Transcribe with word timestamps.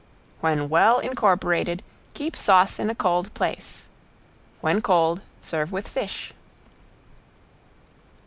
When 0.39 0.67
well 0.67 0.97
incorporated 0.97 1.83
keep 2.15 2.35
sauce 2.35 2.79
in 2.79 2.89
a 2.89 2.95
cold 2.95 3.31
place. 3.35 3.87
When 4.59 4.81
cold 4.81 5.21
serve 5.41 5.71
with 5.71 5.87
fish. 5.87 6.33